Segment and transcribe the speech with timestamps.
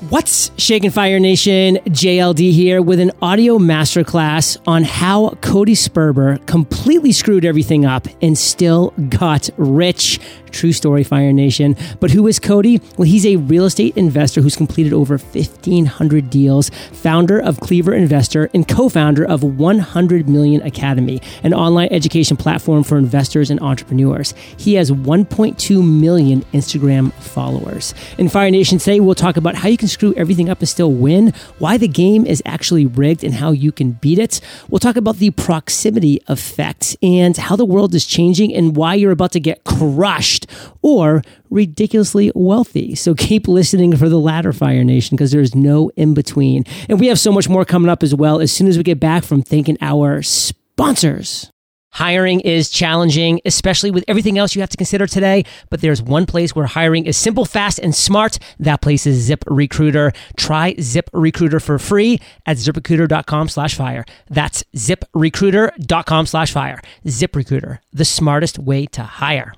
[0.00, 1.78] What's shaking Fire Nation?
[1.86, 8.38] JLD here with an audio masterclass on how Cody Sperber completely screwed everything up and
[8.38, 10.20] still got rich.
[10.50, 11.76] True story, Fire Nation.
[11.98, 12.80] But who is Cody?
[12.96, 18.48] Well, he's a real estate investor who's completed over 1,500 deals, founder of Clever Investor,
[18.54, 24.32] and co founder of 100 Million Academy, an online education platform for investors and entrepreneurs.
[24.56, 27.94] He has 1.2 million Instagram followers.
[28.16, 30.92] In Fire Nation today, we'll talk about how you can screw everything up and still
[30.92, 34.40] win, why the game is actually rigged, and how you can beat it.
[34.68, 39.12] We'll talk about the proximity effect and how the world is changing and why you're
[39.12, 40.46] about to get crushed
[40.82, 42.94] or ridiculously wealthy.
[42.94, 46.64] So keep listening for the latter Fire Nation because there's no in between.
[46.88, 49.00] And we have so much more coming up as well as soon as we get
[49.00, 51.50] back from thanking our sponsors.
[51.92, 55.44] Hiring is challenging, especially with everything else you have to consider today.
[55.70, 58.38] But there's one place where hiring is simple, fast, and smart.
[58.58, 60.12] That place is Zip Recruiter.
[60.36, 64.04] Try Zip Recruiter for free at ziprecruiter.com slash fire.
[64.28, 66.80] That's ziprecruiter.com slash fire.
[67.08, 69.54] Zip Recruiter, the smartest way to hire.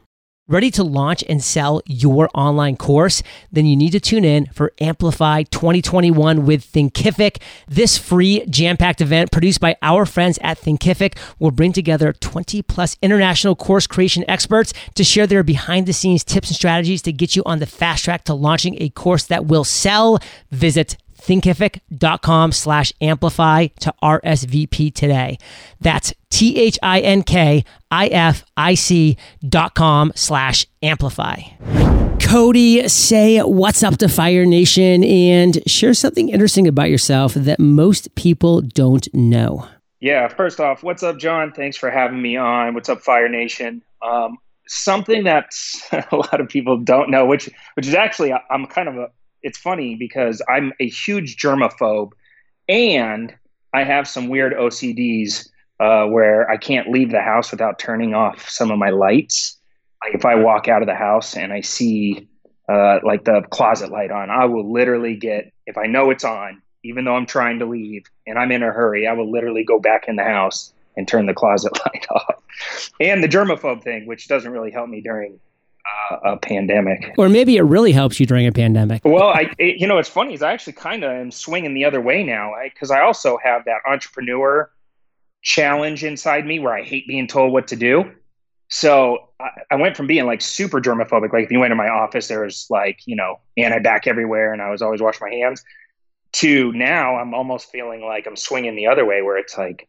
[0.50, 3.22] Ready to launch and sell your online course?
[3.52, 7.40] Then you need to tune in for Amplify 2021 with Thinkific.
[7.68, 12.62] This free jam packed event produced by our friends at Thinkific will bring together 20
[12.62, 17.12] plus international course creation experts to share their behind the scenes tips and strategies to
[17.12, 20.18] get you on the fast track to launching a course that will sell.
[20.50, 25.38] Visit thinkific.com slash amplify to RSVP today.
[25.80, 26.76] That's T-H-I-N-K-I-F-I-C
[29.48, 31.40] dot com slash amplify.
[32.20, 38.14] Cody, say what's up to Fire Nation and share something interesting about yourself that most
[38.14, 39.66] people don't know.
[40.00, 41.52] Yeah, first off, what's up, John?
[41.52, 42.74] Thanks for having me on.
[42.74, 43.82] What's up, Fire Nation?
[44.00, 45.50] Um, something that
[45.92, 49.10] a lot of people don't know, which which is actually I'm kind of a
[49.42, 52.12] it's funny because I'm a huge germaphobe
[52.68, 53.34] and
[53.72, 58.48] I have some weird OCDs uh, where I can't leave the house without turning off
[58.48, 59.56] some of my lights.
[60.12, 62.28] If I walk out of the house and I see
[62.68, 66.62] uh, like the closet light on, I will literally get, if I know it's on,
[66.82, 69.78] even though I'm trying to leave and I'm in a hurry, I will literally go
[69.78, 72.42] back in the house and turn the closet light off.
[73.00, 75.38] And the germaphobe thing, which doesn't really help me during
[76.10, 77.14] Uh, a pandemic.
[77.16, 79.02] Or maybe it really helps you during a pandemic.
[79.04, 81.84] Well, I, it, you know, what's funny is I actually kind of am swinging the
[81.84, 84.70] other way now because I, I also have that entrepreneur
[85.42, 88.12] challenge inside me where I hate being told what to do.
[88.68, 91.88] So I, I went from being like super germophobic, like if you went to my
[91.88, 95.64] office, there was like, you know, anti-bac everywhere and I was always washing my hands,
[96.32, 99.88] to now I'm almost feeling like I'm swinging the other way where it's like,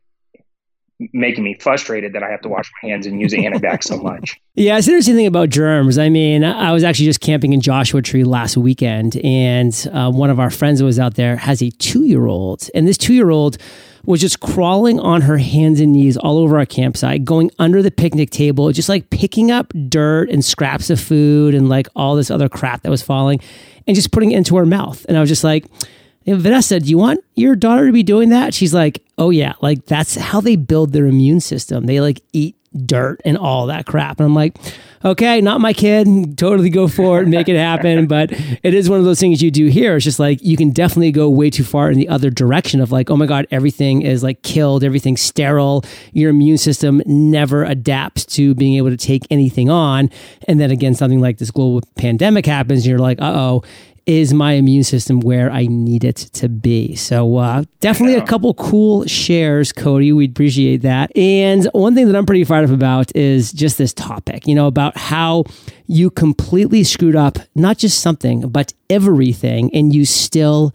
[1.14, 4.40] making me frustrated that I have to wash my hands and use antibac so much.
[4.54, 5.98] Yeah, it's interesting thing about germs.
[5.98, 10.30] I mean, I was actually just camping in Joshua Tree last weekend, and uh, one
[10.30, 13.14] of our friends that was out there has a two year old, and this two
[13.14, 13.58] year old
[14.04, 17.92] was just crawling on her hands and knees all over our campsite, going under the
[17.92, 22.30] picnic table, just like picking up dirt and scraps of food and like all this
[22.30, 23.40] other crap that was falling,
[23.88, 25.06] and just putting it into her mouth.
[25.08, 25.66] And I was just like
[26.26, 28.54] Vanessa, do you want your daughter to be doing that?
[28.54, 31.86] She's like, oh yeah, like that's how they build their immune system.
[31.86, 32.56] They like eat
[32.86, 34.20] dirt and all that crap.
[34.20, 34.58] And I'm like,
[35.04, 36.08] okay, not my kid.
[36.38, 37.82] Totally go for it, and make it happen.
[38.12, 39.96] But it is one of those things you do here.
[39.96, 42.92] It's just like you can definitely go way too far in the other direction of
[42.92, 45.84] like, oh my God, everything is like killed, everything's sterile.
[46.14, 50.10] Your immune system never adapts to being able to take anything on.
[50.48, 53.64] And then again, something like this global pandemic happens, and you're like, uh oh
[54.06, 56.96] is my immune system where I need it to be?
[56.96, 60.12] So uh, definitely a couple cool shares, Cody.
[60.12, 61.16] We appreciate that.
[61.16, 64.68] And one thing that I'm pretty fired up about is just this topic, you know,
[64.68, 65.46] about how
[65.88, 70.74] you completely screwed up not just something, but everything, and you still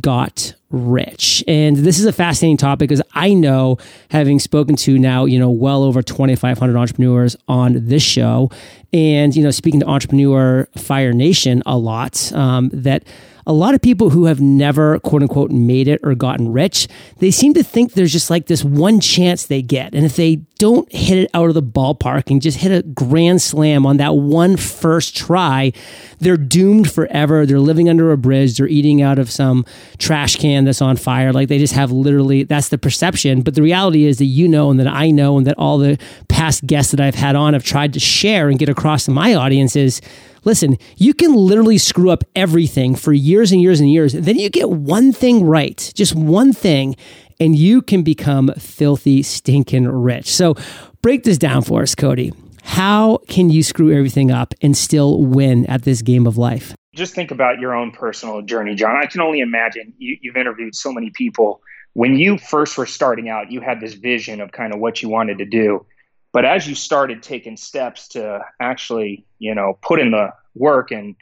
[0.00, 1.42] got rich.
[1.48, 3.78] And this is a fascinating topic because I know,
[4.10, 8.50] having spoken to now, you know, well over 2,500 entrepreneurs on this show,
[8.92, 13.04] and, you know, speaking to Entrepreneur Fire Nation a lot, um, that
[13.48, 16.86] a lot of people who have never quote unquote made it or gotten rich,
[17.16, 19.94] they seem to think there's just like this one chance they get.
[19.94, 23.40] And if they don't hit it out of the ballpark and just hit a grand
[23.40, 25.72] slam on that one first try,
[26.18, 27.46] they're doomed forever.
[27.46, 28.58] They're living under a bridge.
[28.58, 29.64] They're eating out of some
[29.96, 31.32] trash can that's on fire.
[31.32, 33.40] Like they just have literally, that's the perception.
[33.40, 35.98] But the reality is that you know, and that I know, and that all the
[36.28, 39.34] past guests that I've had on have tried to share and get across to my
[39.34, 40.02] audiences
[40.48, 44.14] Listen, you can literally screw up everything for years and years and years.
[44.14, 46.96] Then you get one thing right, just one thing,
[47.38, 50.34] and you can become filthy, stinking rich.
[50.34, 50.54] So
[51.02, 52.32] break this down for us, Cody.
[52.62, 56.74] How can you screw everything up and still win at this game of life?
[56.94, 58.96] just think about your own personal journey, John.
[58.96, 61.60] I can only imagine you, you've interviewed so many people.
[61.92, 65.10] When you first were starting out, you had this vision of kind of what you
[65.10, 65.84] wanted to do.
[66.32, 71.16] But as you started taking steps to actually, you know, put in the work and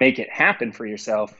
[0.00, 1.32] make it happen for yourself,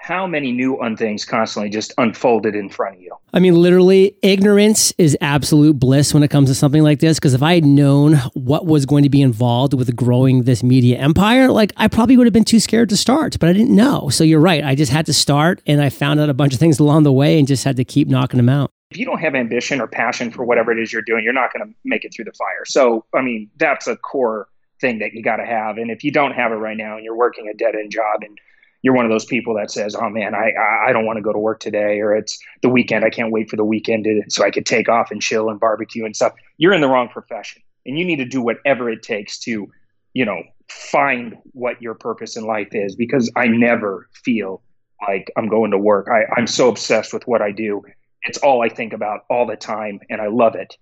[0.00, 3.10] how many new unthings constantly just unfolded in front of you?
[3.34, 7.18] I mean, literally, ignorance is absolute bliss when it comes to something like this.
[7.18, 10.98] Because if I had known what was going to be involved with growing this media
[10.98, 14.08] empire, like I probably would have been too scared to start, but I didn't know.
[14.08, 14.64] So you're right.
[14.64, 17.12] I just had to start and I found out a bunch of things along the
[17.12, 18.72] way and just had to keep knocking them out.
[18.90, 21.52] If you don't have ambition or passion for whatever it is you're doing, you're not
[21.52, 22.64] going to make it through the fire.
[22.64, 24.48] So, I mean, that's a core
[24.80, 25.76] thing that you got to have.
[25.76, 28.22] And if you don't have it right now and you're working a dead end job
[28.22, 28.38] and
[28.82, 30.52] you're one of those people that says, "Oh man, I
[30.86, 33.04] I don't want to go to work today," or it's the weekend.
[33.04, 35.58] I can't wait for the weekend to, so I could take off and chill and
[35.58, 36.34] barbecue and stuff.
[36.58, 39.68] You're in the wrong profession, and you need to do whatever it takes to,
[40.14, 42.94] you know, find what your purpose in life is.
[42.94, 44.62] Because I never feel
[45.06, 46.06] like I'm going to work.
[46.08, 47.82] I, I'm so obsessed with what I do.
[48.22, 50.76] It's all I think about all the time, and I love it.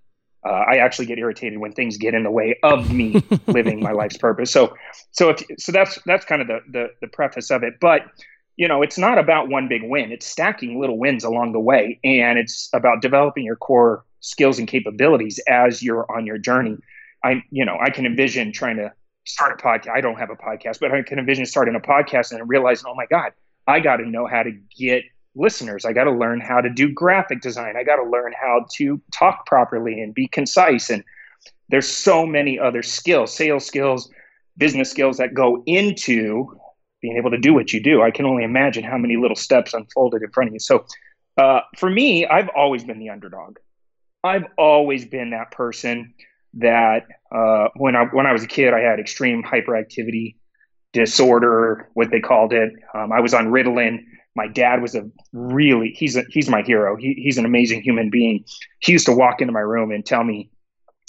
[0.45, 3.93] Uh, I actually get irritated when things get in the way of me living my
[3.93, 4.51] life's purpose.
[4.51, 4.77] So,
[5.11, 7.75] so if so, that's that's kind of the, the the preface of it.
[7.81, 8.03] But
[8.57, 10.13] you know, it's not about one big win.
[10.13, 14.67] It's stacking little wins along the way, and it's about developing your core skills and
[14.67, 16.79] capabilities as you're on your journey.
[17.25, 18.93] I, you know, I can envision trying to
[19.25, 19.91] start a podcast.
[19.91, 22.95] I don't have a podcast, but I can envision starting a podcast and realizing, oh
[22.95, 23.33] my God,
[23.67, 25.05] I got to know how to get
[25.37, 25.85] listeners.
[25.85, 27.77] I got to learn how to do graphic design.
[27.77, 30.91] I got to learn how to talk properly and be concise.
[30.91, 31.05] And
[31.69, 34.11] there's so many other skills, sales skills,
[34.57, 36.59] business skills that go into
[37.03, 38.03] being able to do what you do.
[38.03, 40.61] I can only imagine how many little steps unfolded in front of you.
[40.61, 40.87] So
[41.37, 43.59] uh, for me, I've always been the underdog.
[44.25, 46.15] I've always been that person
[46.55, 50.37] that uh, when I when I was a kid, I had extreme hyperactivity
[50.93, 52.73] disorder, what they called it.
[52.95, 54.05] Um, I was on Ritalin
[54.37, 56.97] my dad was a really he's a he's my hero.
[56.97, 58.45] He, he's an amazing human being.
[58.81, 60.51] He used to walk into my room and tell me,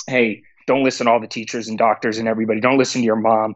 [0.08, 2.62] "Hey, don't listen to all the teachers and doctors and everybody.
[2.62, 3.56] Don't listen to your mom.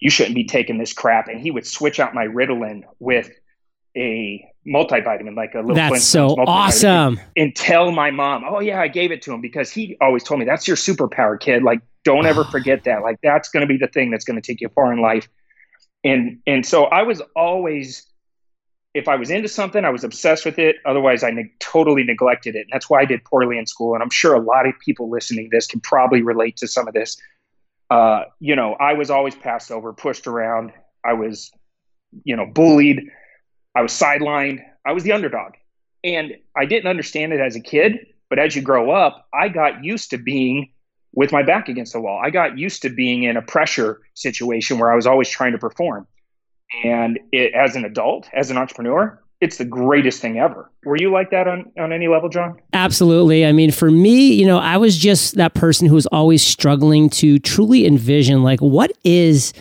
[0.00, 3.30] You shouldn't be taking this crap." And he would switch out my Ritalin with
[3.96, 5.74] a multivitamin, like a little.
[5.74, 7.20] That's so awesome.
[7.36, 10.40] And tell my mom, "Oh yeah, I gave it to him because he always told
[10.40, 11.62] me that's your superpower, kid.
[11.62, 13.02] Like, don't ever forget that.
[13.02, 15.28] Like, that's going to be the thing that's going to take you far in life."
[16.02, 18.04] And and so I was always
[18.94, 20.76] if I was into something, I was obsessed with it.
[20.84, 22.60] Otherwise, I ne- totally neglected it.
[22.60, 23.94] And that's why I did poorly in school.
[23.94, 26.86] And I'm sure a lot of people listening to this can probably relate to some
[26.86, 27.16] of this.
[27.90, 30.72] Uh, you know, I was always passed over, pushed around.
[31.04, 31.50] I was,
[32.24, 33.02] you know, bullied.
[33.74, 34.62] I was sidelined.
[34.84, 35.52] I was the underdog.
[36.04, 37.98] And I didn't understand it as a kid.
[38.28, 40.70] But as you grow up, I got used to being
[41.14, 42.20] with my back against the wall.
[42.22, 45.58] I got used to being in a pressure situation where I was always trying to
[45.58, 46.06] perform.
[46.84, 50.70] And it, as an adult, as an entrepreneur, it's the greatest thing ever.
[50.84, 52.60] Were you like that on, on any level, John?
[52.72, 53.44] Absolutely.
[53.44, 57.10] I mean, for me, you know, I was just that person who was always struggling
[57.10, 59.52] to truly envision like what is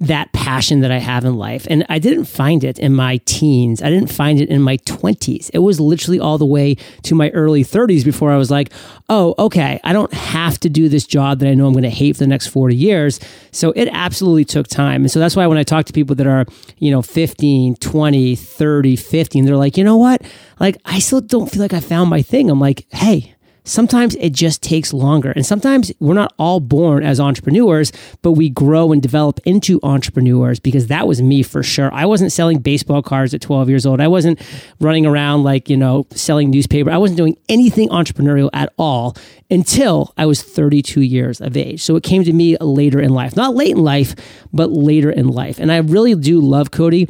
[0.00, 1.66] that passion that I have in life.
[1.68, 3.82] And I didn't find it in my teens.
[3.82, 5.50] I didn't find it in my 20s.
[5.52, 8.72] It was literally all the way to my early 30s before I was like,
[9.10, 11.90] oh, okay, I don't have to do this job that I know I'm going to
[11.90, 13.20] hate for the next 40 years.
[13.52, 15.02] So it absolutely took time.
[15.02, 16.46] And so that's why when I talk to people that are,
[16.78, 20.22] you know, 15, 20, 30, 50, and they're like, you know what?
[20.58, 22.50] Like, I still don't feel like I found my thing.
[22.50, 25.32] I'm like, hey, sometimes it just takes longer.
[25.32, 30.60] And sometimes we're not all born as entrepreneurs, but we grow and develop into entrepreneurs
[30.60, 31.92] because that was me for sure.
[31.92, 34.00] I wasn't selling baseball cards at 12 years old.
[34.00, 34.40] I wasn't
[34.80, 36.90] running around like, you know, selling newspaper.
[36.90, 39.16] I wasn't doing anything entrepreneurial at all
[39.50, 41.82] until I was 32 years of age.
[41.82, 44.14] So it came to me later in life, not late in life,
[44.52, 45.58] but later in life.
[45.58, 47.08] And I really do love Cody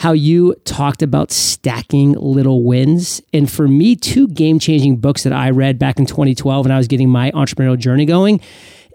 [0.00, 3.20] how you talked about stacking little wins.
[3.34, 6.78] And for me, two game changing books that I read back in 2012 when I
[6.78, 8.40] was getting my entrepreneurial journey going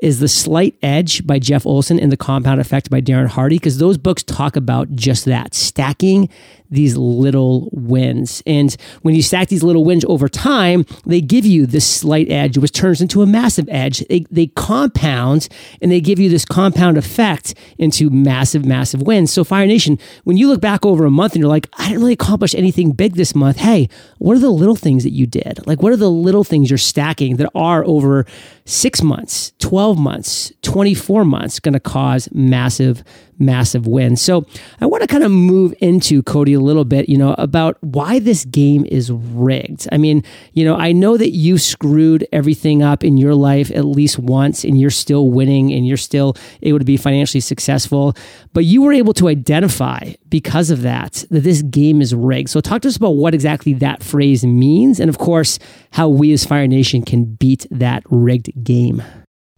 [0.02, 3.78] is The Slight Edge by Jeff Olson and The Compound Effect by Darren Hardy, because
[3.78, 6.30] those books talk about just that stacking
[6.70, 8.42] these little wins.
[8.46, 12.58] And when you stack these little wins over time, they give you this slight edge,
[12.58, 14.00] which turns into a massive edge.
[14.08, 15.48] They, they compound
[15.82, 19.32] and they give you this compound effect into massive, massive wins.
[19.32, 22.02] So, Fire Nation, when you look back over a month and you're like, I didn't
[22.02, 25.66] really accomplish anything big this month, hey, what are the little things that you did?
[25.68, 28.26] Like, what are the little things you're stacking that are over
[28.66, 33.04] six months, 12 months, 24 months going to cause massive
[33.40, 34.22] massive wins.
[34.22, 34.46] So
[34.80, 38.20] I want to kind of move into Cody a little bit, you know, about why
[38.20, 39.88] this game is rigged.
[39.92, 43.86] I mean, you know, I know that you screwed everything up in your life at
[43.86, 48.16] least once and you're still winning and you're still able to be financially successful,
[48.54, 52.50] but you were able to identify because of that that this game is rigged.
[52.50, 55.60] So talk to us about what exactly that phrase means and of course
[55.92, 59.04] how we as Fire Nation can beat that rigged game.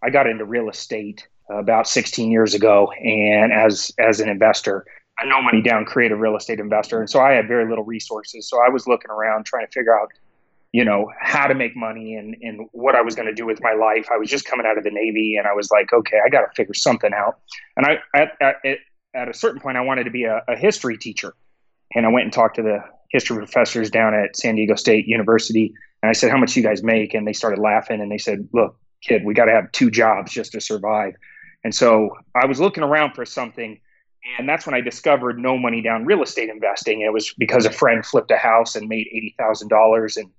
[0.02, 4.84] I got into real estate about 16 years ago, and as as an investor,
[5.20, 8.48] a no money down creative real estate investor, and so I had very little resources.
[8.48, 10.10] So I was looking around trying to figure out,
[10.72, 13.60] you know, how to make money and and what I was going to do with
[13.62, 14.08] my life.
[14.12, 16.42] I was just coming out of the Navy, and I was like, okay, I got
[16.42, 17.38] to figure something out.
[17.76, 18.78] And I at, at,
[19.14, 21.34] at a certain point, I wanted to be a, a history teacher,
[21.94, 25.74] and I went and talked to the history professors down at San Diego State University,
[26.02, 27.14] and I said, how much you guys make?
[27.14, 30.32] And they started laughing, and they said, look, kid, we got to have two jobs
[30.32, 31.14] just to survive.
[31.64, 33.80] And so I was looking around for something.
[34.38, 37.00] And that's when I discovered no money down real estate investing.
[37.00, 39.06] It was because a friend flipped a house and made
[39.40, 40.16] $80,000.
[40.16, 40.30] And,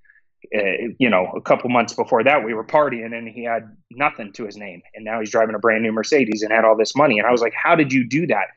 [0.55, 4.31] uh, you know, a couple months before that, we were partying and he had nothing
[4.33, 4.81] to his name.
[4.95, 7.19] And now he's driving a brand new Mercedes and had all this money.
[7.19, 8.47] And I was like, how did you do that?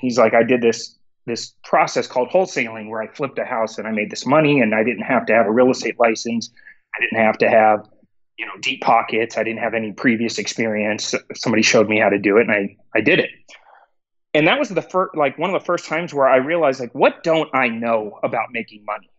[0.00, 3.86] He's like, I did this this process called wholesaling where I flipped a house and
[3.86, 6.50] I made this money and I didn't have to have a real estate license.
[6.96, 7.88] I didn't have to have
[8.38, 9.36] you know deep pockets.
[9.36, 11.14] I didn't have any previous experience.
[11.34, 13.30] Somebody showed me how to do it and i i did it.
[14.34, 16.94] And that was the first like one of the first times where i realized like
[16.94, 19.10] what don't i know about making money?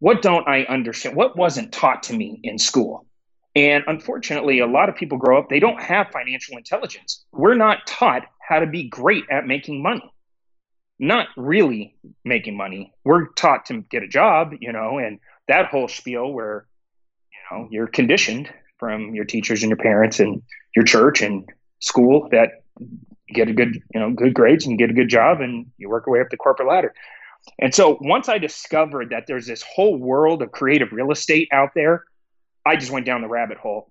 [0.00, 1.16] What don't i understand?
[1.16, 3.06] What wasn't taught to me in school?
[3.54, 7.24] And unfortunately a lot of people grow up they don't have financial intelligence.
[7.32, 10.12] We're not taught how to be great at making money.
[10.98, 12.92] Not really making money.
[13.04, 16.67] We're taught to get a job you know and that whole spiel where
[17.50, 20.42] know, you're conditioned from your teachers and your parents and
[20.74, 21.48] your church and
[21.80, 25.40] school that you get a good, you know, good grades and get a good job
[25.40, 26.94] and you work your way up the corporate ladder.
[27.58, 31.70] And so once I discovered that there's this whole world of creative real estate out
[31.74, 32.04] there,
[32.66, 33.90] I just went down the rabbit hole.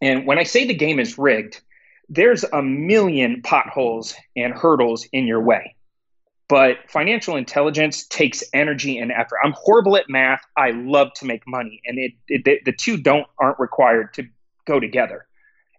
[0.00, 1.60] And when I say the game is rigged,
[2.08, 5.74] there's a million potholes and hurdles in your way
[6.48, 9.38] but financial intelligence takes energy and effort.
[9.44, 10.40] I'm horrible at math.
[10.56, 14.26] I love to make money, and it, it the two don't aren't required to
[14.66, 15.26] go together.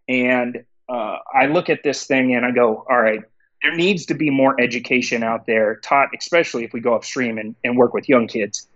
[0.07, 3.21] And uh, I look at this thing and I go, all right,
[3.61, 7.55] there needs to be more education out there taught, especially if we go upstream and,
[7.63, 8.67] and work with young kids,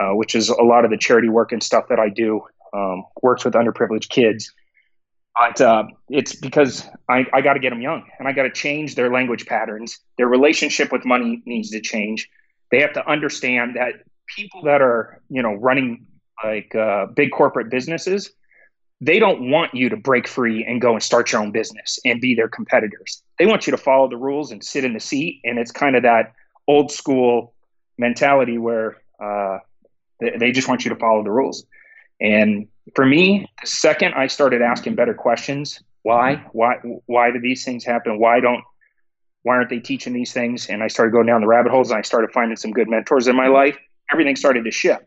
[0.00, 2.42] uh, which is a lot of the charity work and stuff that I do.
[2.72, 4.52] Um, works with underprivileged kids
[5.38, 8.50] but uh, it's because I, I got to get them young and I got to
[8.50, 9.98] change their language patterns.
[10.18, 12.28] Their relationship with money needs to change.
[12.70, 13.94] They have to understand that
[14.36, 16.06] people that are, you know, running
[16.42, 18.30] like uh, big corporate businesses,
[19.00, 22.20] they don't want you to break free and go and start your own business and
[22.20, 23.22] be their competitors.
[23.38, 25.40] They want you to follow the rules and sit in the seat.
[25.44, 26.32] And it's kind of that
[26.68, 27.54] old school
[27.98, 29.58] mentality where uh,
[30.20, 31.64] they, they just want you to follow the rules.
[32.20, 36.48] And for me, the second I started asking better questions, why, mm-hmm.
[36.52, 38.18] why, why do these things happen?
[38.18, 38.62] Why don't,
[39.42, 40.68] why aren't they teaching these things?
[40.68, 43.28] And I started going down the rabbit holes and I started finding some good mentors
[43.28, 43.76] in my life.
[44.12, 45.04] Everything started to shift.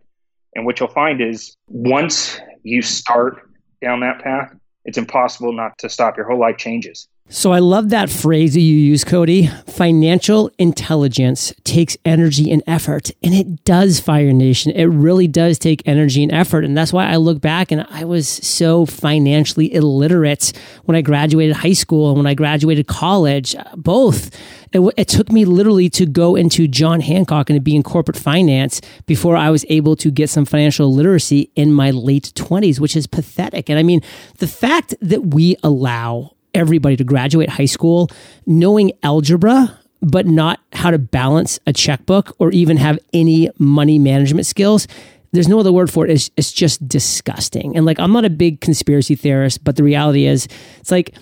[0.55, 3.49] And what you'll find is once you start
[3.81, 4.53] down that path,
[4.85, 6.17] it's impossible not to stop.
[6.17, 7.07] Your whole life changes.
[7.29, 9.47] So I love that phrase that you use, Cody.
[9.65, 13.09] Financial intelligence takes energy and effort.
[13.23, 14.71] And it does, Fire Nation.
[14.73, 16.63] It really does take energy and effort.
[16.63, 20.51] And that's why I look back and I was so financially illiterate
[20.83, 24.29] when I graduated high school and when I graduated college, both.
[24.73, 28.17] It, it took me literally to go into John Hancock and to be in corporate
[28.17, 32.95] finance before I was able to get some financial literacy in my late 20s, which
[32.95, 33.69] is pathetic.
[33.69, 34.01] And I mean,
[34.37, 38.09] the fact that we allow everybody to graduate high school
[38.45, 44.45] knowing algebra but not how to balance a checkbook or even have any money management
[44.45, 44.85] skills.
[45.31, 46.11] There's no other word for it.
[46.11, 47.75] It's, it's just disgusting.
[47.75, 50.47] And like i'm not a big conspiracy theorist but the reality is
[50.79, 51.15] it's like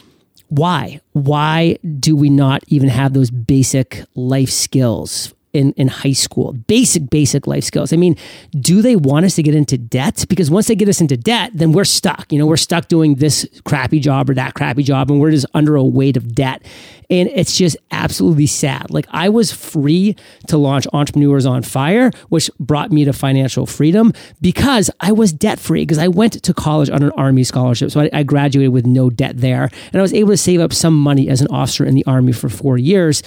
[0.52, 1.00] why?
[1.14, 7.10] Why do we not even have those basic life skills in, in high school, basic,
[7.10, 7.92] basic life skills.
[7.92, 8.16] I mean,
[8.60, 10.26] do they want us to get into debt?
[10.30, 12.32] Because once they get us into debt, then we're stuck.
[12.32, 15.46] You know, we're stuck doing this crappy job or that crappy job, and we're just
[15.54, 16.64] under a weight of debt.
[17.10, 18.90] And it's just absolutely sad.
[18.90, 20.16] Like, I was free
[20.48, 25.60] to launch Entrepreneurs on Fire, which brought me to financial freedom because I was debt
[25.60, 27.92] free, because I went to college on an Army scholarship.
[27.92, 29.70] So I, I graduated with no debt there.
[29.92, 32.32] And I was able to save up some money as an officer in the Army
[32.32, 33.22] for four years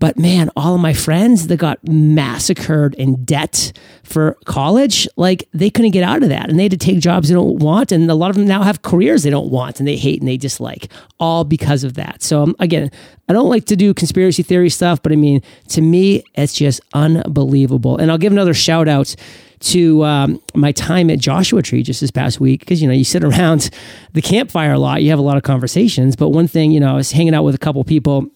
[0.00, 5.68] But man, all of my friends that got massacred in debt for college, like they
[5.70, 7.92] couldn't get out of that and they had to take jobs they don't want.
[7.92, 10.28] And a lot of them now have careers they don't want and they hate and
[10.28, 10.90] they dislike,
[11.20, 12.22] all because of that.
[12.22, 12.90] So, um, again,
[13.28, 16.80] I don't like to do conspiracy theory stuff, but I mean, to me, it's just
[16.94, 17.98] unbelievable.
[17.98, 19.14] And I'll give another shout out
[19.60, 23.04] to um, my time at Joshua Tree just this past week because you know you
[23.04, 23.68] sit around
[24.14, 26.16] the campfire a lot, you have a lot of conversations.
[26.16, 28.30] But one thing, you know, I was hanging out with a couple people.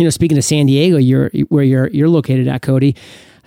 [0.00, 2.96] You know, speaking of San Diego, you're where you're you're located at, Cody.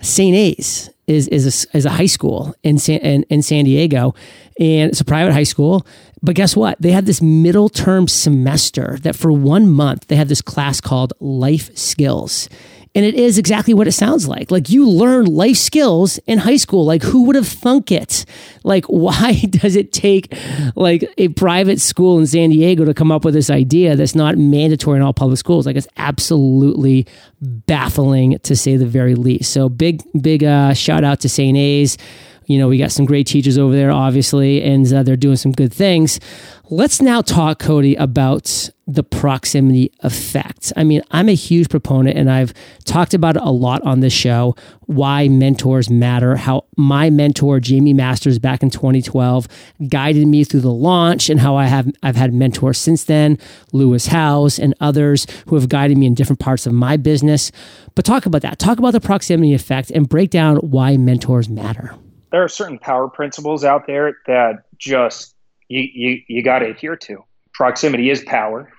[0.00, 0.36] St.
[0.36, 4.14] A's is is a, is a high school in San in, in San Diego,
[4.60, 5.84] and it's a private high school.
[6.22, 6.80] But guess what?
[6.80, 11.12] They had this middle term semester that for one month they had this class called
[11.18, 12.48] Life Skills.
[12.96, 14.52] And it is exactly what it sounds like.
[14.52, 16.84] Like you learn life skills in high school.
[16.84, 18.24] Like who would have thunk it?
[18.62, 20.32] Like why does it take
[20.76, 24.36] like a private school in San Diego to come up with this idea that's not
[24.38, 25.66] mandatory in all public schools?
[25.66, 27.06] Like it's absolutely
[27.40, 29.52] baffling to say the very least.
[29.52, 31.56] So big, big uh, shout out to St.
[31.56, 31.98] A's.
[32.46, 35.52] You know, we got some great teachers over there, obviously, and uh, they're doing some
[35.52, 36.20] good things.
[36.68, 40.72] Let's now talk, Cody, about the proximity effect.
[40.76, 42.52] I mean, I'm a huge proponent, and I've
[42.84, 44.54] talked about it a lot on this show
[44.86, 49.48] why mentors matter, how my mentor, Jaime Masters, back in 2012,
[49.88, 53.38] guided me through the launch, and how I have I've had mentors since then,
[53.72, 57.50] Lewis Howes and others who have guided me in different parts of my business.
[57.94, 58.58] But talk about that.
[58.58, 61.94] Talk about the proximity effect and break down why mentors matter
[62.34, 65.36] there are certain power principles out there that just
[65.68, 67.22] you you, you got to adhere to.
[67.52, 68.72] Proximity is power.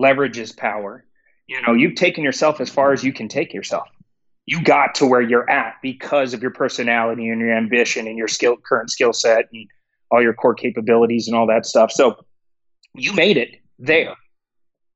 [0.00, 1.04] Leverage is power.
[1.46, 3.86] You know, you've taken yourself as far as you can take yourself.
[4.46, 8.26] You got to where you're at because of your personality and your ambition and your
[8.26, 9.66] skill current skill set and
[10.10, 11.92] all your core capabilities and all that stuff.
[11.92, 12.24] So
[12.94, 14.14] you made it there.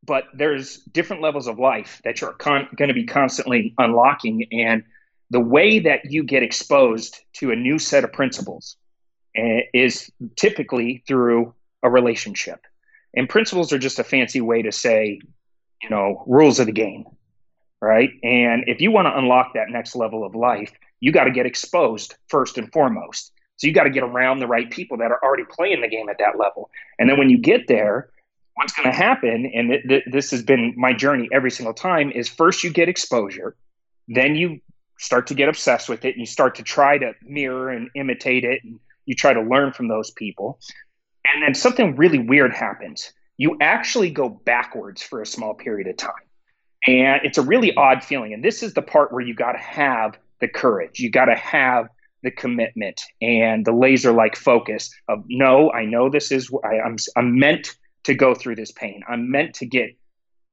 [0.07, 4.85] But there's different levels of life that you're con- going to be constantly unlocking and
[5.31, 8.77] the way that you get exposed to a new set of principles
[9.37, 12.61] eh, is typically through a relationship.
[13.16, 15.21] And principles are just a fancy way to say,
[15.83, 17.04] you know, rules of the game,
[17.80, 18.11] right?
[18.23, 21.47] And if you want to unlock that next level of life, you got to get
[21.47, 23.33] exposed first and foremost.
[23.56, 26.09] So you got to get around the right people that are already playing the game
[26.09, 26.71] at that level.
[26.99, 28.11] And then when you get there,
[28.54, 32.11] what's going to happen, and th- th- this has been my journey every single time,
[32.11, 33.54] is first you get exposure,
[34.09, 34.61] then you
[34.99, 38.44] start to get obsessed with it and you start to try to mirror and imitate
[38.44, 40.59] it and you try to learn from those people
[41.25, 43.13] and then something really weird happens.
[43.37, 46.13] You actually go backwards for a small period of time.
[46.87, 48.33] And it's a really odd feeling.
[48.33, 51.01] And this is the part where you got to have the courage.
[51.01, 51.89] You got to have
[52.23, 56.97] the commitment and the laser like focus of no i know this is I, I'm,
[57.17, 59.03] I'm meant to go through this pain.
[59.09, 59.97] I'm meant to get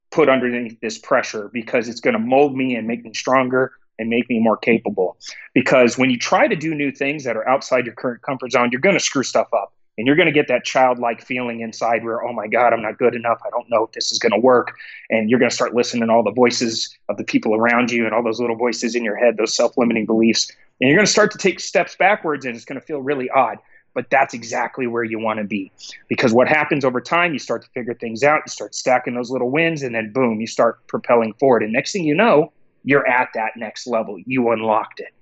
[0.09, 4.09] put underneath this pressure because it's going to mold me and make me stronger and
[4.09, 5.17] make me more capable.
[5.53, 8.69] Because when you try to do new things that are outside your current comfort zone,
[8.71, 9.73] you're going to screw stuff up.
[10.01, 12.97] And you're going to get that childlike feeling inside where, oh my God, I'm not
[12.97, 13.39] good enough.
[13.45, 14.73] I don't know if this is going to work.
[15.11, 18.05] And you're going to start listening to all the voices of the people around you
[18.05, 20.51] and all those little voices in your head, those self limiting beliefs.
[20.79, 23.29] And you're going to start to take steps backwards and it's going to feel really
[23.29, 23.59] odd.
[23.93, 25.71] But that's exactly where you want to be.
[26.07, 29.29] Because what happens over time, you start to figure things out, you start stacking those
[29.29, 31.61] little wins, and then boom, you start propelling forward.
[31.61, 32.51] And next thing you know,
[32.83, 34.17] you're at that next level.
[34.25, 35.13] You unlocked it.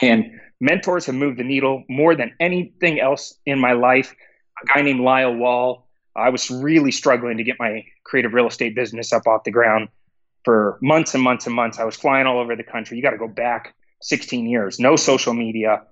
[0.00, 4.14] And mentors have moved the needle more than anything else in my life.
[4.62, 8.74] A guy named Lyle Wall, I was really struggling to get my creative real estate
[8.74, 9.88] business up off the ground
[10.44, 11.80] for months and months and months.
[11.80, 12.96] I was flying all over the country.
[12.96, 15.82] You got to go back 16 years, no social media.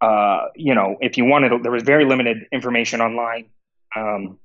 [0.00, 3.50] Uh, you know, if you wanted, there was very limited information online.
[3.94, 4.38] Um,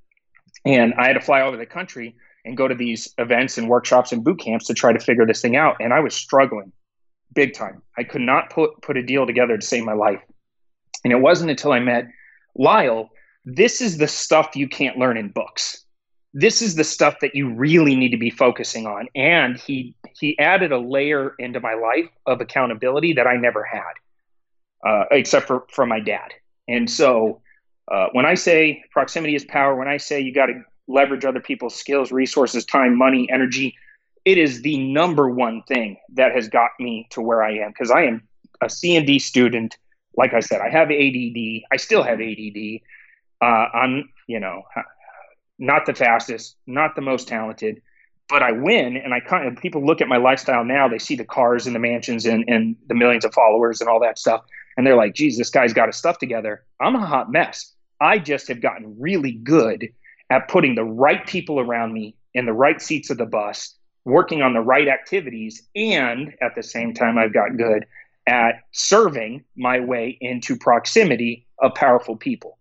[0.65, 3.67] and I had to fly all over the country and go to these events and
[3.67, 5.77] workshops and boot camps to try to figure this thing out.
[5.79, 6.73] And I was struggling
[7.33, 7.81] big time.
[7.97, 10.21] I could not put put a deal together to save my life.
[11.03, 12.07] And it wasn't until I met
[12.55, 13.09] Lyle,
[13.45, 15.83] this is the stuff you can't learn in books.
[16.33, 19.07] This is the stuff that you really need to be focusing on.
[19.15, 23.93] And he he added a layer into my life of accountability that I never had,
[24.87, 26.31] uh, except for from my dad.
[26.67, 27.41] And so
[27.91, 31.39] uh, when I say proximity is power, when I say you got to leverage other
[31.39, 33.75] people's skills, resources, time, money, energy.
[34.25, 37.91] It is the number one thing that has got me to where I am because
[37.91, 38.27] I am
[38.61, 39.77] a C&D student.
[40.15, 41.63] Like I said, I have ADD.
[41.71, 42.79] I still have ADD.
[43.41, 44.63] Uh, I'm, you know,
[45.59, 47.81] not the fastest, not the most talented,
[48.29, 48.95] but I win.
[48.95, 50.87] And I kind of people look at my lifestyle now.
[50.87, 53.99] They see the cars and the mansions and, and the millions of followers and all
[54.01, 54.43] that stuff,
[54.77, 57.73] and they're like, "Geez, this guy's got his stuff together." I'm a hot mess.
[57.99, 59.89] I just have gotten really good
[60.29, 64.41] at putting the right people around me in the right seats of the bus working
[64.41, 65.63] on the right activities.
[65.75, 67.85] And at the same time, I've got good
[68.27, 72.57] at serving my way into proximity of powerful people.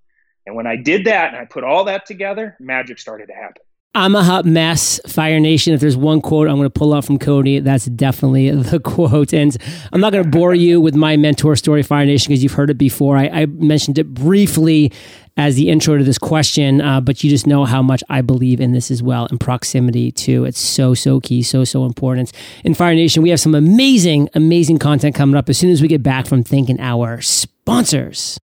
[0.47, 3.63] And when I did that and I put all that together, magic started to happen.
[3.95, 5.75] I'm a hot mess, Fire Nation.
[5.75, 9.35] If there's one quote I'm going to pull out from Cody, that's definitely the quote.
[9.35, 9.55] And
[9.93, 12.71] I'm not going to bore you with my mentor story, Fire Nation, because you've heard
[12.71, 13.19] it before.
[13.19, 14.93] I, I, mentioned it briefly
[15.37, 18.63] as the intro to this question, uh, but you just know how much I believe
[18.63, 20.47] in this as well, and proximity too.
[20.47, 22.33] It's so, so key, so, so important.
[22.65, 25.89] In Fire Nation, we have some amazing, amazing content coming up as soon as we
[25.89, 28.39] get back from thanking our sponsors.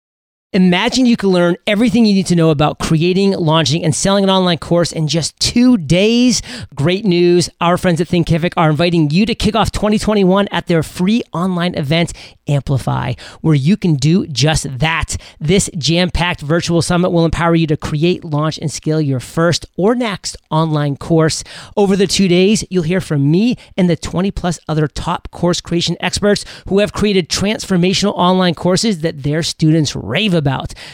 [0.51, 4.31] Imagine you can learn everything you need to know about creating, launching, and selling an
[4.31, 6.41] online course in just two days.
[6.73, 7.51] Great news.
[7.61, 11.75] Our friends at Thinkific are inviting you to kick off 2021 at their free online
[11.75, 12.13] event,
[12.47, 15.17] Amplify, where you can do just that.
[15.39, 19.67] This jam packed virtual summit will empower you to create, launch, and scale your first
[19.77, 21.43] or next online course.
[21.77, 25.61] Over the two days, you'll hear from me and the 20 plus other top course
[25.61, 30.38] creation experts who have created transformational online courses that their students rave about.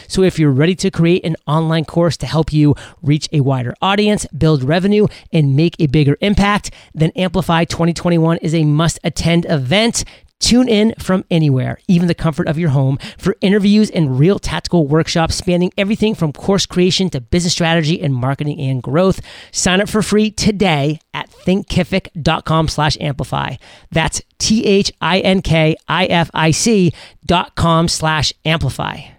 [0.08, 3.74] So if you're ready to create an online course to help you reach a wider
[3.80, 9.46] audience, build revenue, and make a bigger impact, then Amplify 2021 is a must attend
[9.48, 10.04] event.
[10.38, 14.86] Tune in from anywhere, even the comfort of your home, for interviews and real tactical
[14.86, 19.22] workshops spanning everything from course creation to business strategy and marketing and growth.
[19.50, 23.54] Sign up for free today at thinkific.com slash amplify.
[23.90, 24.92] That's T-H-I-N-K-I-F-I-C
[27.24, 29.15] dot com slash amplify.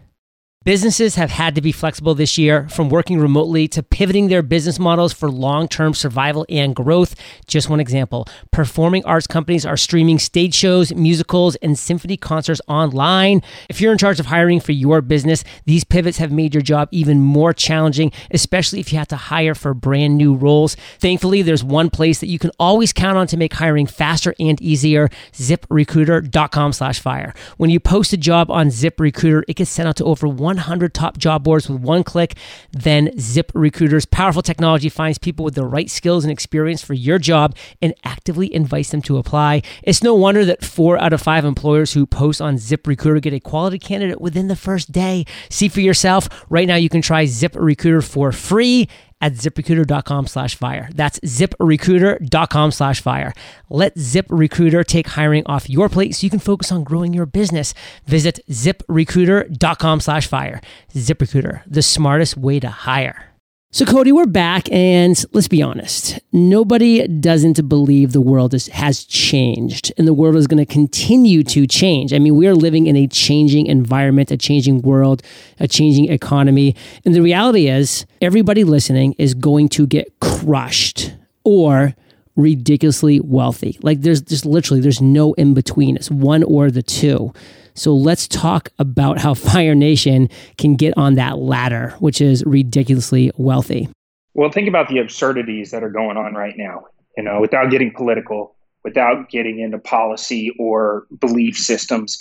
[0.67, 4.77] Businesses have had to be flexible this year, from working remotely to pivoting their business
[4.77, 7.15] models for long term survival and growth.
[7.45, 13.41] Just one example performing arts companies are streaming stage shows, musicals, and symphony concerts online.
[13.69, 16.89] If you're in charge of hiring for your business, these pivots have made your job
[16.91, 20.75] even more challenging, especially if you have to hire for brand new roles.
[20.99, 24.61] Thankfully, there's one place that you can always count on to make hiring faster and
[24.61, 27.33] easier ziprecruiter.com slash fire.
[27.55, 30.93] When you post a job on ZipRecruiter, it gets sent out to over 1 100
[30.93, 32.35] top job boards with one click.
[32.71, 37.55] Then ZipRecruiter's powerful technology finds people with the right skills and experience for your job
[37.81, 39.61] and actively invites them to apply.
[39.83, 43.39] It's no wonder that four out of five employers who post on ZipRecruiter get a
[43.39, 45.25] quality candidate within the first day.
[45.49, 46.27] See for yourself.
[46.49, 48.87] Right now, you can try ZipRecruiter for free
[49.21, 50.89] at ziprecruiter.com slash fire.
[50.93, 53.33] That's ziprecruiter.com slash fire.
[53.69, 57.73] Let ZipRecruiter take hiring off your plate so you can focus on growing your business.
[58.05, 60.61] Visit ziprecruiter.com slash fire.
[60.93, 63.26] ZipRecruiter, the smartest way to hire.
[63.69, 66.19] So, Cody, we're back, and let's be honest.
[66.31, 71.43] Nobody doesn't believe the world is, has changed, and the world is going to continue
[71.43, 72.13] to change.
[72.13, 75.21] I mean, we are living in a changing environment, a changing world,
[75.59, 76.77] a changing economy.
[77.03, 81.93] And the reality is, everybody listening is going to get crushed or
[82.37, 83.77] ridiculously wealthy.
[83.81, 85.97] Like, there's just literally, there's no in between.
[85.97, 87.33] It's one or the two.
[87.77, 93.31] So let's talk about how Fire Nation can get on that ladder, which is ridiculously
[93.37, 93.87] wealthy.
[94.33, 96.85] Well, think about the absurdities that are going on right now,
[97.15, 102.19] you know, without getting political, without getting into policy or belief systems.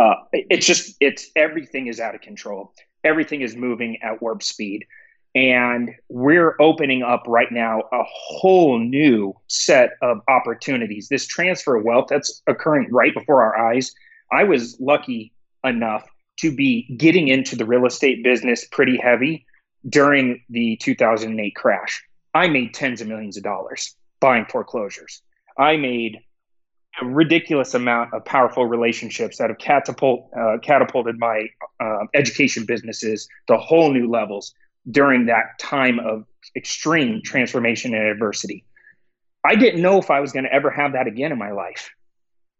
[0.00, 2.72] Uh, it's just, it's everything is out of control.
[3.04, 4.86] Everything is moving at warp speed.
[5.34, 11.08] And we're opening up right now a whole new set of opportunities.
[11.08, 13.94] This transfer of wealth that's occurring right before our eyes
[14.32, 19.46] I was lucky enough to be getting into the real estate business pretty heavy
[19.88, 22.02] during the 2008 crash.
[22.34, 25.20] I made tens of millions of dollars buying foreclosures.
[25.58, 26.18] I made
[27.00, 31.46] a ridiculous amount of powerful relationships that have catapult, uh, catapulted my
[31.80, 34.54] uh, education businesses to whole new levels
[34.90, 36.24] during that time of
[36.56, 38.64] extreme transformation and adversity.
[39.44, 41.90] I didn't know if I was going to ever have that again in my life.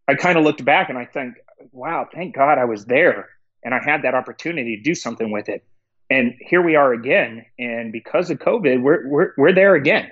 [0.08, 1.36] I kind of looked back and I think
[1.72, 3.28] wow, thank God I was there
[3.64, 5.64] and I had that opportunity to do something with it.
[6.10, 7.44] And here we are again.
[7.58, 10.10] And because of COVID, we're, we're, we're there again.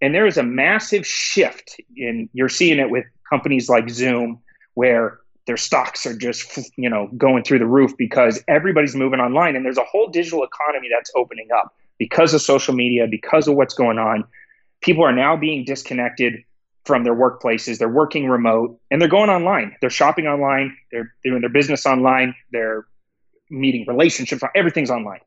[0.00, 4.40] And there is a massive shift in, you're seeing it with companies like Zoom,
[4.74, 9.56] where their stocks are just, you know, going through the roof because everybody's moving online.
[9.56, 13.54] And there's a whole digital economy that's opening up because of social media, because of
[13.54, 14.24] what's going on.
[14.80, 16.42] People are now being disconnected
[16.84, 17.78] from their workplaces.
[17.78, 19.76] They're working remote and they're going online.
[19.80, 20.76] They're shopping online.
[20.90, 22.34] They're doing their business online.
[22.50, 22.86] They're
[23.50, 24.42] meeting relationships.
[24.54, 25.20] Everything's online.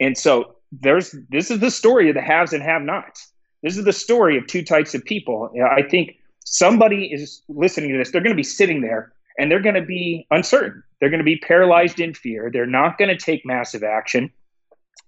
[0.00, 3.32] And so there's this is the story of the haves and have-nots.
[3.62, 5.50] This is the story of two types of people.
[5.70, 8.10] I think somebody is listening to this.
[8.10, 10.82] They're going to be sitting there and they're going to be uncertain.
[11.00, 12.50] They're going to be paralyzed in fear.
[12.52, 14.32] They're not going to take massive action.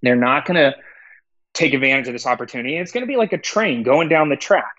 [0.02, 0.76] They're not going to
[1.54, 2.76] take advantage of this opportunity.
[2.76, 4.75] And it's going to be like a train going down the track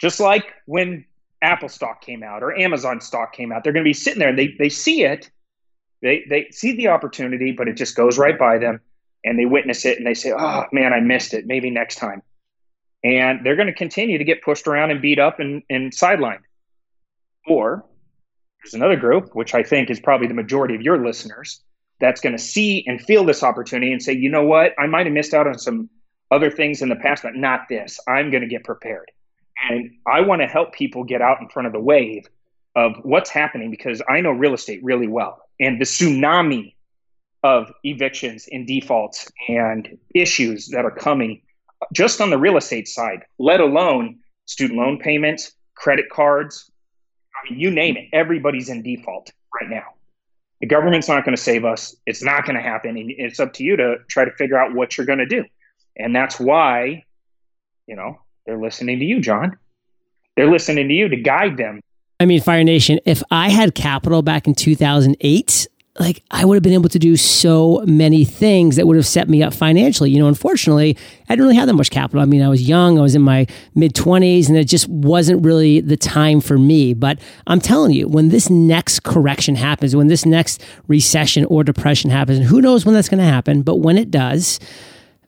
[0.00, 1.04] Just like when
[1.42, 4.30] Apple stock came out or Amazon stock came out, they're going to be sitting there
[4.30, 5.30] and they, they see it,
[6.02, 8.80] they, they see the opportunity, but it just goes right by them
[9.24, 11.46] and they witness it and they say, oh man, I missed it.
[11.46, 12.22] Maybe next time.
[13.04, 16.42] And they're going to continue to get pushed around and beat up and, and sidelined.
[17.46, 17.84] Or
[18.62, 21.62] there's another group, which I think is probably the majority of your listeners,
[21.98, 25.06] that's going to see and feel this opportunity and say, you know what, I might
[25.06, 25.88] have missed out on some
[26.30, 27.98] other things in the past, but not this.
[28.08, 29.10] I'm going to get prepared.
[29.68, 32.26] And I want to help people get out in front of the wave
[32.76, 35.42] of what's happening because I know real estate really well.
[35.58, 36.74] And the tsunami
[37.42, 41.42] of evictions and defaults and issues that are coming
[41.92, 46.70] just on the real estate side, let alone student loan payments, credit cards.
[47.34, 49.84] I mean, you name it, everybody's in default right now.
[50.60, 51.96] The government's not going to save us.
[52.04, 52.98] It's not going to happen.
[52.98, 55.44] And it's up to you to try to figure out what you're going to do.
[55.96, 57.04] And that's why,
[57.86, 58.18] you know,
[58.50, 59.56] they're listening to you, John.
[60.36, 61.80] They're listening to you to guide them.
[62.18, 65.68] I mean, Fire Nation, if I had capital back in 2008,
[66.00, 69.28] like I would have been able to do so many things that would have set
[69.28, 70.10] me up financially.
[70.10, 70.96] You know, unfortunately,
[71.28, 72.20] I didn't really have that much capital.
[72.20, 75.44] I mean, I was young, I was in my mid 20s, and it just wasn't
[75.44, 76.92] really the time for me.
[76.92, 82.10] But I'm telling you, when this next correction happens, when this next recession or depression
[82.10, 84.58] happens, and who knows when that's going to happen, but when it does,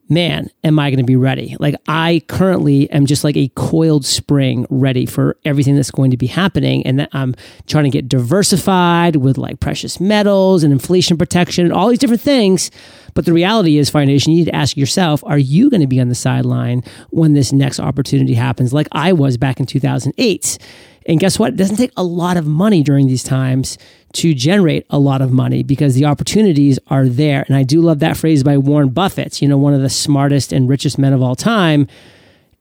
[0.08, 1.56] man, am I going to be ready?
[1.58, 6.16] Like, I currently am just like a coiled spring ready for everything that's going to
[6.16, 6.84] be happening.
[6.86, 7.34] And that I'm
[7.66, 12.22] trying to get diversified with like precious metals and inflation protection and all these different
[12.22, 12.70] things.
[13.14, 15.86] But the reality is, Fire Nation, you need to ask yourself are you going to
[15.86, 20.58] be on the sideline when this next opportunity happens, like I was back in 2008?
[21.06, 21.54] And guess what?
[21.54, 23.78] It doesn't take a lot of money during these times
[24.14, 27.44] to generate a lot of money because the opportunities are there.
[27.46, 30.52] And I do love that phrase by Warren Buffett, you know, one of the smartest
[30.52, 31.86] and richest men of all time.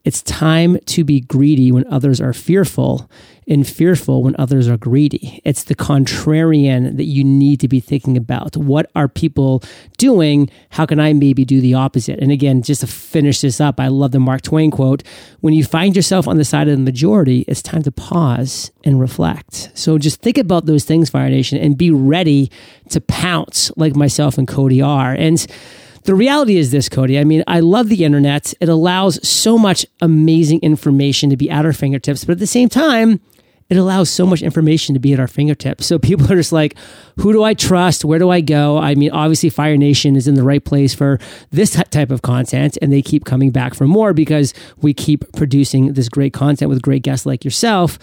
[0.04, 3.10] It's time to be greedy when others are fearful
[3.48, 5.42] and fearful when others are greedy.
[5.44, 8.56] It's the contrarian that you need to be thinking about.
[8.56, 9.64] What are people
[9.98, 10.50] doing?
[10.70, 12.20] How can I maybe do the opposite?
[12.20, 15.04] And again, just to finish this up, I love the Mark Twain quote
[15.42, 19.00] When you find yourself on the side of the majority, it's time to pause and
[19.00, 19.70] reflect.
[19.74, 22.52] So just think about those things, Fire Nation, and be ready
[22.90, 25.14] to pounce like myself and Cody are.
[25.14, 25.46] And
[26.04, 27.20] the reality is this, Cody.
[27.20, 28.54] I mean, I love the internet.
[28.60, 32.70] It allows so much amazing information to be at our fingertips, but at the same
[32.70, 33.20] time,
[33.72, 35.86] it allows so much information to be at our fingertips.
[35.86, 36.76] So people are just like,
[37.18, 38.04] who do I trust?
[38.04, 38.78] Where do I go?
[38.78, 41.20] I mean, obviously, Fire Nation is in the right place for
[41.52, 45.94] this type of content, and they keep coming back for more because we keep producing
[45.94, 47.98] this great content with great guests like yourself.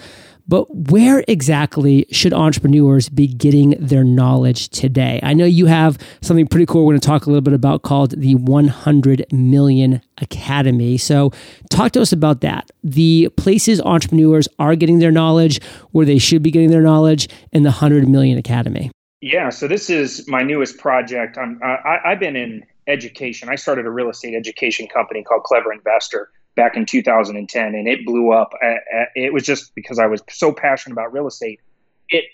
[0.48, 5.20] But where exactly should entrepreneurs be getting their knowledge today?
[5.22, 7.82] I know you have something pretty cool we're going to talk a little bit about
[7.82, 10.96] called the 100 Million Academy.
[10.96, 11.32] So,
[11.70, 12.70] talk to us about that.
[12.82, 17.64] The places entrepreneurs are getting their knowledge, where they should be getting their knowledge, and
[17.64, 18.90] the 100 Million Academy.
[19.20, 21.36] Yeah, so this is my newest project.
[21.36, 23.50] I'm, I, I've been in education.
[23.50, 28.04] I started a real estate education company called Clever Investor back in 2010, and it
[28.04, 28.52] blew up.
[28.60, 31.60] Uh, uh, it was just because I was so passionate about real estate.
[32.08, 32.24] It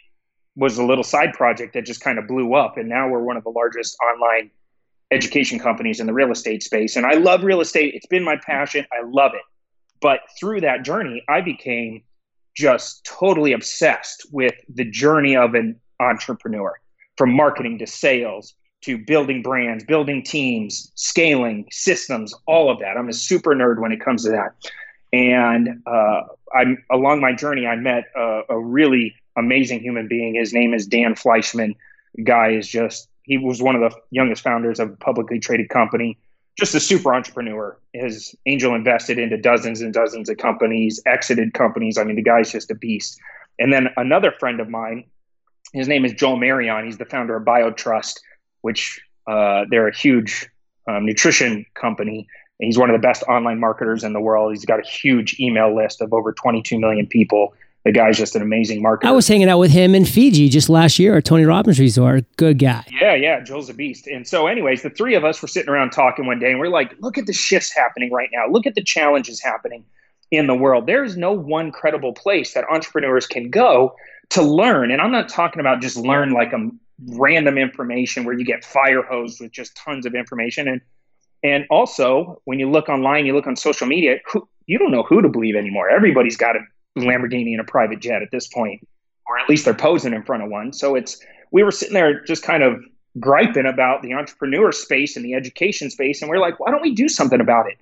[0.56, 3.36] was a little side project that just kind of blew up, and now we're one
[3.36, 4.50] of the largest online
[5.10, 6.96] education companies in the real estate space.
[6.96, 8.86] And I love real estate; it's been my passion.
[8.90, 9.42] I love it.
[10.00, 12.02] But through that journey, I became
[12.56, 16.80] just totally obsessed with the journey of an entrepreneur,
[17.18, 18.54] from marketing to sales
[18.84, 22.96] to building brands, building teams, scaling systems, all of that.
[22.96, 24.54] I'm a super nerd when it comes to that.
[25.12, 26.22] And uh,
[26.54, 30.34] I'm along my journey, I met a, a, really amazing human being.
[30.34, 31.76] His name is Dan Fleyshman.
[32.16, 35.68] The guy is just he was one of the youngest founders of a publicly traded
[35.70, 36.18] company.
[36.58, 37.78] Just a super entrepreneur.
[37.92, 41.96] His angel invested into dozens and dozens of companies, exited companies.
[41.96, 43.18] I mean, the guy's just a beast.
[43.58, 45.04] And then another friend of mine,
[45.72, 46.84] his name is Joel Marion.
[46.84, 48.20] He's the founder of BioTrust
[48.64, 50.48] which uh, they're a huge
[50.88, 52.26] um, nutrition company.
[52.58, 54.52] And he's one of the best online marketers in the world.
[54.52, 57.52] He's got a huge email list of over 22 million people.
[57.84, 59.04] The guy's just an amazing marketer.
[59.04, 62.24] I was hanging out with him in Fiji just last year at Tony Robbins Resort.
[62.38, 62.86] Good guy.
[62.98, 63.40] Yeah, yeah.
[63.40, 64.06] Joel's a beast.
[64.06, 66.68] And so, anyways, the three of us were sitting around talking one day and we're
[66.68, 68.50] like, look at the shifts happening right now.
[68.50, 69.84] Look at the challenges happening
[70.30, 70.86] in the world.
[70.86, 73.94] There is no one credible place that entrepreneurs can go
[74.30, 74.90] to learn.
[74.90, 76.70] And I'm not talking about just learn like a
[77.06, 80.68] random information where you get fire hosed with just tons of information.
[80.68, 80.80] And
[81.42, 85.02] and also when you look online you look on social media who, you don't know
[85.02, 85.90] who to believe anymore.
[85.90, 86.60] Everybody's got a
[86.98, 88.86] lamborghini and a private jet at this point
[89.28, 90.72] or at least they're posing in front of one.
[90.72, 92.82] So it's we were sitting there just kind of
[93.20, 96.94] griping about the entrepreneur space and the education space and we're like why don't we
[96.94, 97.78] do something about it?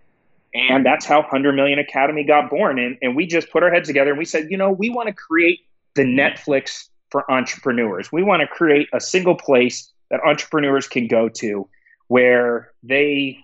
[0.55, 2.79] And that's how 100 Million Academy got born.
[2.79, 5.09] And, and we just put our heads together and we said, you know, we want
[5.09, 5.61] to create
[5.95, 8.11] the Netflix for entrepreneurs.
[8.11, 11.69] We want to create a single place that entrepreneurs can go to
[12.09, 13.39] where they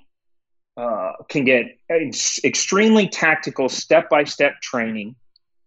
[0.76, 1.66] uh, can get
[2.44, 5.14] extremely tactical step by step training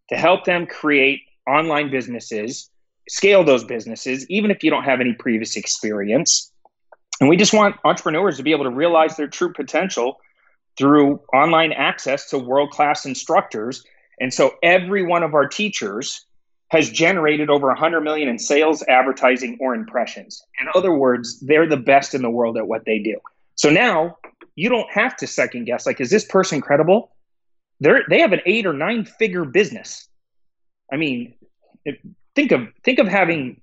[0.09, 2.69] to help them create online businesses,
[3.07, 6.51] scale those businesses, even if you don't have any previous experience.
[7.19, 10.17] And we just want entrepreneurs to be able to realize their true potential
[10.77, 13.83] through online access to world class instructors.
[14.19, 16.25] And so every one of our teachers
[16.71, 20.41] has generated over 100 million in sales, advertising, or impressions.
[20.59, 23.17] In other words, they're the best in the world at what they do.
[23.55, 24.17] So now
[24.55, 27.11] you don't have to second guess like, is this person credible?
[27.81, 30.07] They're, they have an eight or nine figure business.
[30.91, 31.35] I mean,
[31.83, 31.97] if,
[32.35, 33.59] think of think of having,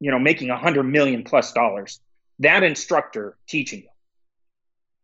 [0.00, 2.00] you know, making a hundred million plus dollars.
[2.40, 3.88] That instructor teaching you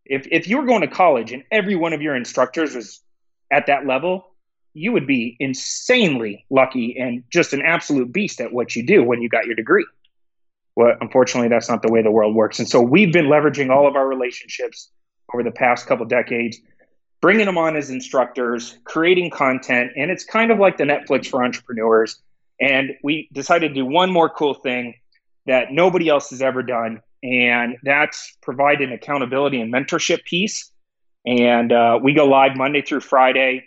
[0.04, 3.00] if if you were going to college and every one of your instructors was
[3.50, 4.33] at that level,
[4.74, 9.22] you would be insanely lucky and just an absolute beast at what you do when
[9.22, 9.86] you got your degree.
[10.76, 12.58] Well, unfortunately, that's not the way the world works.
[12.58, 14.90] And so we've been leveraging all of our relationships
[15.32, 16.58] over the past couple decades,
[17.20, 21.44] bringing them on as instructors, creating content, and it's kind of like the Netflix for
[21.44, 22.20] entrepreneurs.
[22.60, 24.94] And we decided to do one more cool thing
[25.46, 30.70] that nobody else has ever done and that's provide an accountability and mentorship piece.
[31.26, 33.64] And uh, we go live Monday through Friday.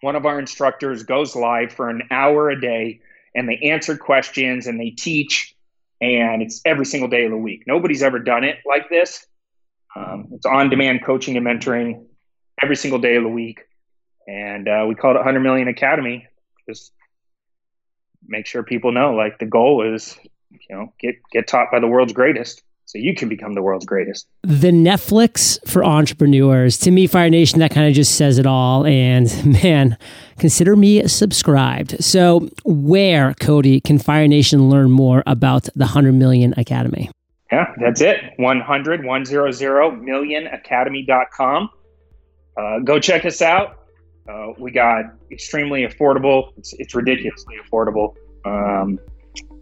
[0.00, 3.00] One of our instructors goes live for an hour a day,
[3.34, 5.54] and they answer questions and they teach.
[6.00, 7.64] And it's every single day of the week.
[7.66, 9.26] Nobody's ever done it like this.
[9.94, 12.04] Um, it's on-demand coaching and mentoring
[12.62, 13.60] every single day of the week,
[14.26, 16.26] and uh, we call it 100 Million Academy.
[16.68, 16.92] Just
[18.26, 20.16] make sure people know, like the goal is,
[20.50, 23.86] you know, get get taught by the world's greatest so you can become the world's
[23.86, 24.26] greatest.
[24.42, 26.76] The Netflix for entrepreneurs.
[26.78, 28.84] To me, Fire Nation, that kind of just says it all.
[28.84, 29.28] And
[29.62, 29.96] man,
[30.38, 32.02] consider me subscribed.
[32.02, 37.10] So, where, Cody, can Fire Nation learn more about the 100 Million Academy?
[37.52, 38.18] Yeah, that's it.
[38.36, 41.70] 100, 100 million academy.com.
[42.56, 43.86] Uh, go check us out.
[44.28, 46.52] Uh, we got extremely affordable.
[46.58, 48.14] It's, it's ridiculously affordable.
[48.44, 48.98] Um,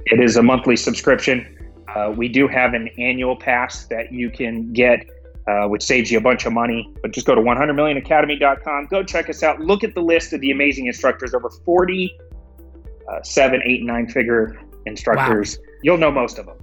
[0.06, 1.57] it is a monthly subscription
[1.98, 5.06] uh, we do have an annual pass that you can get,
[5.46, 6.92] uh, which saves you a bunch of money.
[7.02, 8.86] But just go to 100millionacademy.com.
[8.86, 9.60] Go check us out.
[9.60, 11.34] Look at the list of the amazing instructors.
[11.34, 12.16] Over 40
[13.08, 15.58] uh, seven, eight, nine figure instructors.
[15.58, 15.64] Wow.
[15.82, 16.58] You'll know most of them.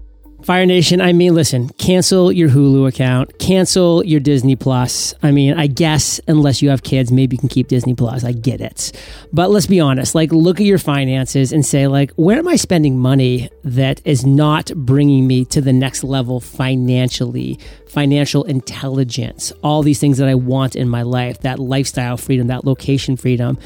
[0.46, 5.16] Fire Nation, I mean, listen, cancel your Hulu account, cancel your Disney Plus.
[5.24, 8.24] I mean, I guess unless you have kids, maybe you can keep Disney Plus.
[8.24, 8.92] I get it.
[9.34, 12.58] But let's be honest, like, look at your finances and say, like, where am I
[12.58, 19.82] spending money that is not bringing me to the next level financially, financial intelligence, all
[19.82, 23.58] these things that I want in my life, that lifestyle freedom, that location freedom.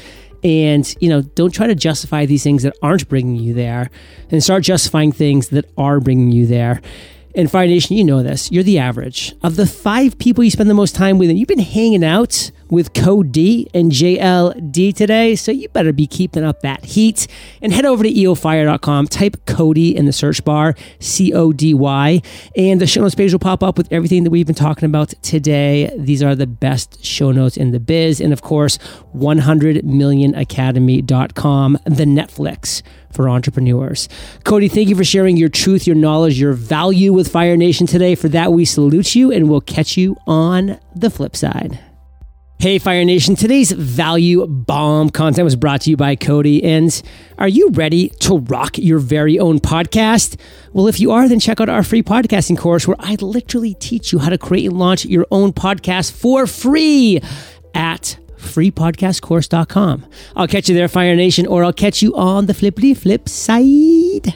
[0.42, 3.90] And, you know, don't try to justify these things that aren't bringing you there
[4.30, 6.80] and start justifying things that are bringing you there.
[7.34, 8.50] And Fire Nation, you know this.
[8.50, 9.34] You're the average.
[9.42, 12.50] Of the five people you spend the most time with, and you've been hanging out
[12.70, 17.26] with Cody and JLD today, so you better be keeping up that heat.
[17.60, 22.22] And head over to eofire.com, type Cody in the search bar, C O D Y,
[22.56, 25.10] and the show notes page will pop up with everything that we've been talking about
[25.22, 25.92] today.
[25.96, 28.20] These are the best show notes in the biz.
[28.20, 28.78] And of course,
[29.16, 34.08] 100millionacademy.com, the Netflix for entrepreneurs.
[34.44, 38.14] Cody, thank you for sharing your truth, your knowledge, your value with Fire Nation today.
[38.14, 41.80] For that, we salute you and we'll catch you on the flip side.
[42.60, 43.36] Hey, Fire Nation.
[43.36, 46.62] Today's value bomb content was brought to you by Cody.
[46.62, 47.02] And
[47.38, 50.38] are you ready to rock your very own podcast?
[50.74, 54.12] Well, if you are, then check out our free podcasting course where I literally teach
[54.12, 57.22] you how to create and launch your own podcast for free
[57.72, 60.04] at freepodcastcourse.com.
[60.36, 64.34] I'll catch you there, Fire Nation, or I'll catch you on the flippity flip side.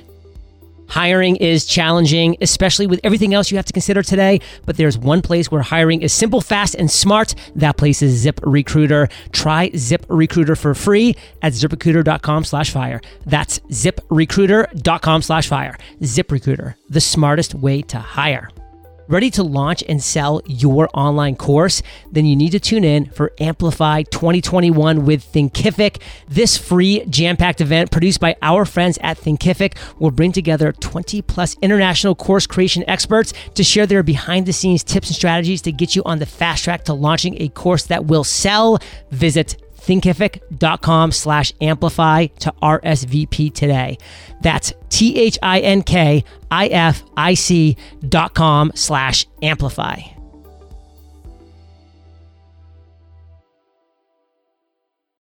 [0.88, 4.40] Hiring is challenging, especially with everything else you have to consider today.
[4.66, 7.34] But there's one place where hiring is simple, fast, and smart.
[7.56, 9.08] That place is Zip Recruiter.
[9.32, 13.00] Try Zip Recruiter for free at ziprecruiter.com slash fire.
[13.26, 15.76] That's ziprecruiter.com slash fire.
[16.02, 18.48] Zip Recruiter, the smartest way to hire.
[19.06, 21.82] Ready to launch and sell your online course?
[22.10, 26.00] Then you need to tune in for Amplify 2021 with Thinkific.
[26.26, 31.20] This free jam packed event produced by our friends at Thinkific will bring together 20
[31.20, 35.72] plus international course creation experts to share their behind the scenes tips and strategies to
[35.72, 38.78] get you on the fast track to launching a course that will sell.
[39.10, 43.98] Visit thinkific.com slash amplify to RSVP today.
[44.40, 47.76] That's T H I N K I F I C
[48.08, 50.13] dot com slash amplify.